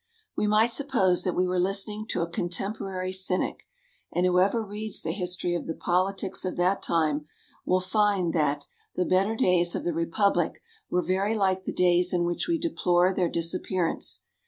We 0.35 0.47
might 0.47 0.71
suppose 0.71 1.23
that 1.23 1.35
we 1.35 1.45
were 1.45 1.59
listening 1.59 2.07
to 2.07 2.23
a 2.23 2.27
contemporary 2.27 3.13
cynic; 3.13 3.67
and 4.11 4.25
whoever 4.25 4.63
reads 4.63 5.03
the 5.03 5.11
history 5.11 5.53
of 5.53 5.67
the 5.67 5.75
politics 5.75 6.43
of 6.43 6.57
that 6.57 6.81
time 6.81 7.27
will 7.67 7.81
find 7.81 8.33
that 8.33 8.65
"the 8.95 9.05
better 9.05 9.35
days 9.35 9.75
of 9.75 9.83
the 9.83 9.93
republic" 9.93 10.63
were 10.89 11.03
very 11.03 11.35
like 11.35 11.65
the 11.65 11.71
days 11.71 12.13
in 12.15 12.23
which 12.23 12.47
we 12.47 12.57
deplore 12.57 13.13
their 13.13 13.29
disappearance. 13.29 14.23